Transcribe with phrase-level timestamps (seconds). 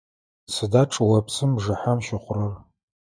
[0.53, 2.53] Сыда чӏыопсым бжыхьэм щыхъурэр?